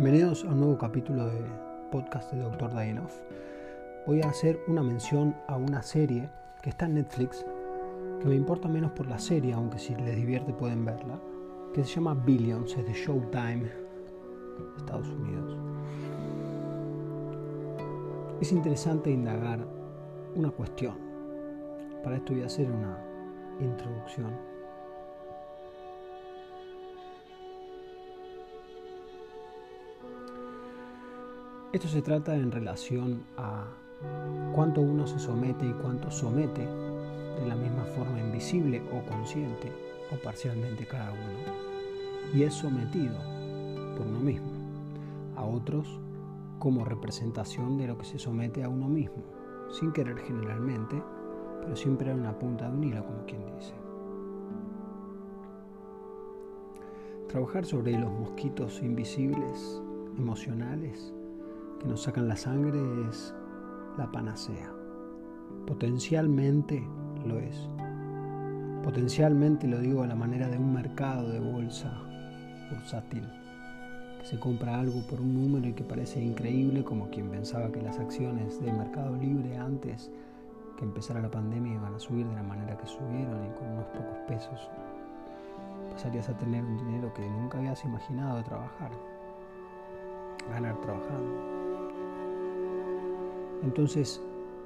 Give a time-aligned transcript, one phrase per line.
[0.00, 1.40] Bienvenidos a un nuevo capítulo de
[1.90, 2.72] podcast de Dr.
[2.72, 3.12] Dainoff.
[4.06, 6.30] Voy a hacer una mención a una serie
[6.62, 7.44] que está en Netflix,
[8.20, 11.18] que me importa menos por la serie, aunque si les divierte pueden verla,
[11.74, 13.72] que se llama Billions, es de Showtime,
[14.76, 15.58] Estados Unidos.
[18.40, 19.66] Es interesante indagar
[20.36, 20.94] una cuestión.
[22.04, 23.04] Para esto voy a hacer una
[23.58, 24.30] introducción
[31.70, 33.66] Esto se trata en relación a
[34.54, 39.70] cuánto uno se somete y cuánto somete de la misma forma invisible o consciente
[40.10, 43.18] o parcialmente cada uno y es sometido
[43.98, 44.50] por uno mismo
[45.36, 46.00] a otros
[46.58, 49.22] como representación de lo que se somete a uno mismo,
[49.70, 51.02] sin querer generalmente,
[51.60, 53.74] pero siempre a una punta de un hilo, como quien dice.
[57.28, 59.82] Trabajar sobre los mosquitos invisibles,
[60.16, 61.14] emocionales,
[61.80, 63.34] que nos sacan la sangre es
[63.96, 64.72] la panacea.
[65.66, 66.86] Potencialmente
[67.24, 67.68] lo es.
[68.82, 71.92] Potencialmente lo digo a la manera de un mercado de bolsa
[72.70, 73.28] bursátil,
[74.20, 77.82] que se compra algo por un número y que parece increíble, como quien pensaba que
[77.82, 80.10] las acciones de Mercado Libre antes
[80.78, 83.86] que empezara la pandemia iban a subir de la manera que subieron y con unos
[83.86, 84.70] pocos pesos
[85.98, 88.92] pasarías a tener un dinero que nunca habías imaginado trabajar,
[90.48, 91.57] ganar trabajando.
[93.62, 94.22] Entonces,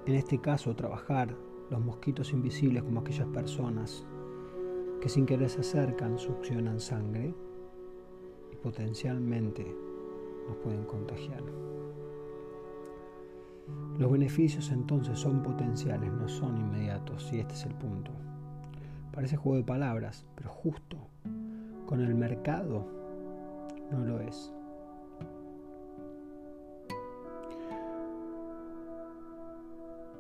[0.07, 1.35] en este caso, trabajar
[1.71, 4.07] los mosquitos invisibles como aquellas personas
[5.01, 7.35] que sin querer se acercan, succionan sangre
[8.53, 9.65] y potencialmente
[10.47, 11.43] nos pueden contagiar.
[13.99, 18.11] Los beneficios entonces son potenciales, no son inmediatos, y este es el punto.
[19.13, 20.97] Parece juego de palabras, pero justo
[21.87, 22.87] con el mercado
[23.91, 24.53] no lo es.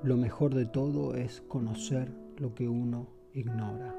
[0.03, 3.95] Lo mejor de todo es conocer lo que uno ignora.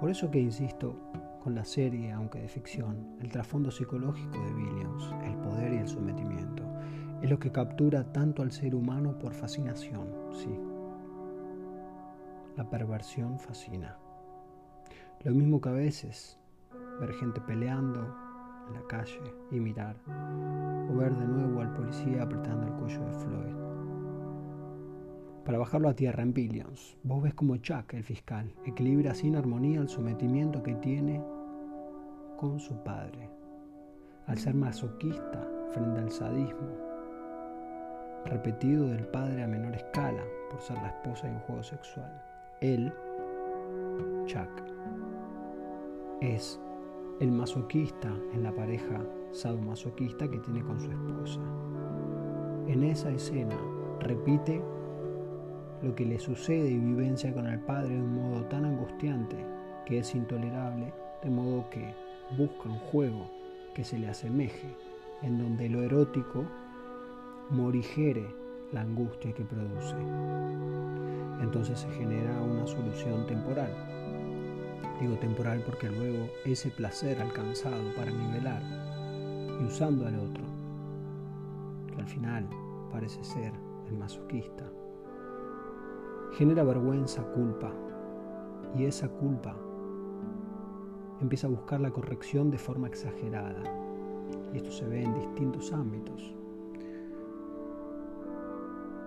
[0.00, 0.96] Por eso que insisto
[1.44, 5.86] con la serie, aunque de ficción, el trasfondo psicológico de Williams, el poder y el
[5.86, 6.64] sometimiento,
[7.22, 10.58] es lo que captura tanto al ser humano por fascinación, sí.
[12.56, 13.96] La perversión fascina.
[15.22, 16.36] Lo mismo que a veces
[16.98, 18.12] ver gente peleando
[18.66, 19.22] en la calle
[19.52, 23.69] y mirar, o ver de nuevo al policía apretando el cuello de Floyd
[25.44, 26.96] para bajarlo a tierra en Billions.
[27.02, 31.22] Vos ves como Chuck, el fiscal, equilibra sin armonía el sometimiento que tiene
[32.36, 33.30] con su padre.
[34.26, 36.68] Al ser masoquista frente al sadismo,
[38.26, 42.22] repetido del padre a menor escala por ser la esposa de un juego sexual.
[42.60, 42.92] Él,
[44.26, 44.50] Chuck,
[46.20, 46.60] es
[47.20, 49.00] el masoquista en la pareja
[49.32, 51.40] sadomasoquista que tiene con su esposa.
[52.66, 53.56] En esa escena
[54.00, 54.62] repite
[55.82, 59.36] lo que le sucede y vivencia con el Padre de un modo tan angustiante
[59.86, 60.92] que es intolerable,
[61.22, 61.94] de modo que
[62.36, 63.30] busca un juego
[63.74, 64.68] que se le asemeje,
[65.22, 66.44] en donde lo erótico
[67.50, 68.26] morigere
[68.72, 69.96] la angustia que produce.
[71.40, 73.72] Entonces se genera una solución temporal.
[75.00, 78.62] Digo temporal porque luego ese placer alcanzado para nivelar
[79.60, 80.44] y usando al otro,
[81.88, 82.46] que al final
[82.92, 83.52] parece ser
[83.88, 84.70] el masoquista,
[86.32, 87.72] genera vergüenza, culpa.
[88.76, 89.56] Y esa culpa
[91.20, 93.62] empieza a buscar la corrección de forma exagerada.
[94.52, 96.34] Y esto se ve en distintos ámbitos.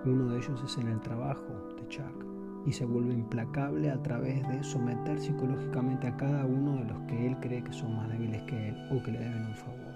[0.05, 2.25] Uno de ellos es en el trabajo de Chuck
[2.65, 7.27] y se vuelve implacable a través de someter psicológicamente a cada uno de los que
[7.27, 9.93] él cree que son más débiles que él o que le deben un favor.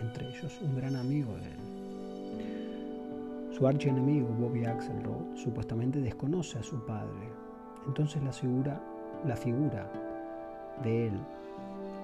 [0.00, 1.77] Entre ellos un gran amigo de él.
[3.58, 7.28] Su archienemigo, Bobby Axelrod, supuestamente desconoce a su padre.
[7.88, 8.80] Entonces la figura,
[10.84, 11.20] de él,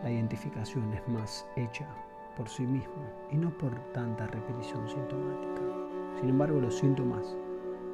[0.02, 1.86] la identificación es más hecha
[2.36, 5.62] por sí mismo y no por tanta repetición sintomática.
[6.18, 7.36] Sin embargo, los síntomas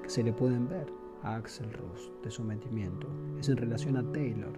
[0.02, 0.90] que se le pueden ver
[1.22, 3.08] a Axelrod de sometimiento
[3.38, 4.54] es en relación a Taylor,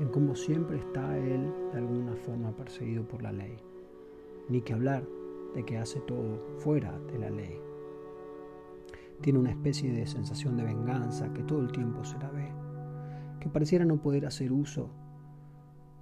[0.00, 3.56] en cómo siempre está él de alguna forma perseguido por la ley.
[4.50, 5.02] Ni que hablar
[5.54, 7.58] de que hace todo fuera de la ley.
[9.20, 12.52] Tiene una especie de sensación de venganza que todo el tiempo se la ve,
[13.40, 14.90] que pareciera no poder hacer uso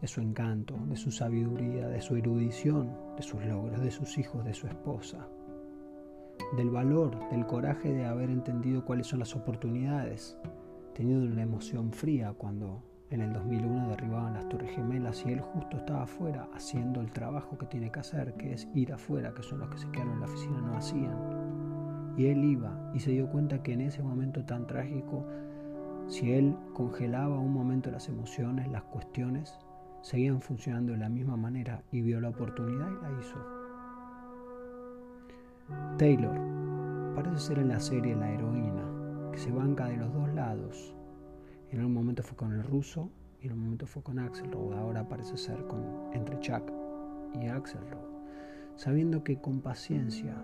[0.00, 4.44] de su encanto, de su sabiduría, de su erudición, de sus logros, de sus hijos,
[4.44, 5.29] de su esposa,
[6.56, 10.37] del valor, del coraje de haber entendido cuáles son las oportunidades,
[10.94, 15.76] teniendo una emoción fría cuando en el 2001 derribaban las Torres Gemelas y él justo
[15.76, 19.61] estaba afuera haciendo el trabajo que tiene que hacer, que es ir afuera, que son
[19.61, 21.42] los que se quedaron en la oficina no hacían.
[22.17, 25.26] Y él iba y se dio cuenta que en ese momento tan trágico,
[26.09, 29.59] si él congelaba un momento las emociones, las cuestiones,
[30.03, 33.37] seguían funcionando de la misma manera y vio la oportunidad y la hizo.
[35.97, 36.38] Taylor
[37.14, 40.94] parece ser en la serie la heroína, que se banca de los dos lados
[41.73, 43.11] en un momento fue con el ruso
[43.41, 44.75] y en un momento fue con Axelrod.
[44.75, 45.82] Ahora parece ser con,
[46.12, 46.70] entre Chuck
[47.41, 48.12] y Axelrod.
[48.76, 50.37] Sabiendo que con paciencia,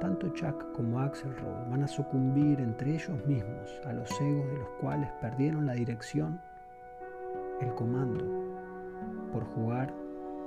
[0.00, 4.68] tanto Chuck como Axelrod van a sucumbir entre ellos mismos a los egos de los
[4.80, 6.40] cuales perdieron la dirección,
[7.60, 8.24] el comando,
[9.32, 9.92] por jugar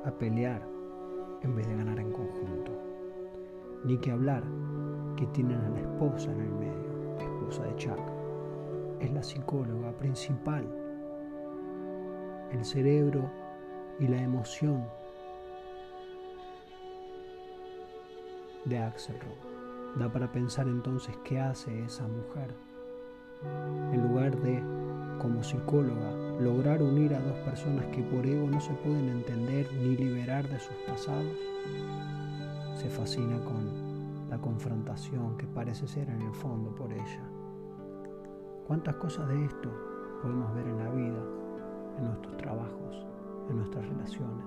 [0.06, 0.62] a pelear
[1.42, 2.72] en vez de ganar en conjunto.
[3.86, 4.44] Ni que hablar
[5.16, 8.00] que tienen a la esposa en el medio, la esposa de Chuck
[9.00, 10.68] es la psicóloga principal.
[12.52, 13.30] El cerebro
[14.00, 14.86] y la emoción
[18.66, 19.38] de Axelrod.
[19.98, 22.54] Da para pensar entonces qué hace esa mujer.
[23.92, 24.62] En lugar de,
[25.20, 29.96] como psicóloga, lograr unir a dos personas que por ego no se pueden entender ni
[29.96, 31.38] liberar de sus pasados,
[32.76, 37.24] se fascina con la confrontación que parece ser en el fondo por ella.
[38.68, 39.70] ¿Cuántas cosas de esto
[40.22, 41.24] podemos ver en la vida,
[41.98, 43.06] en nuestros trabajos,
[43.50, 44.46] en nuestras relaciones?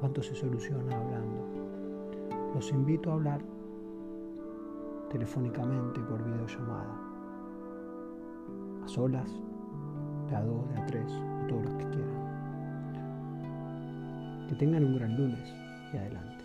[0.00, 1.85] ¿Cuánto se soluciona hablando?
[2.56, 3.42] Los invito a hablar
[5.10, 6.98] telefónicamente por videollamada,
[8.82, 9.30] a solas,
[10.30, 12.16] de a dos, de a tres, o todos los que quieran.
[14.48, 15.54] Que tengan un gran lunes
[15.92, 16.44] y adelante.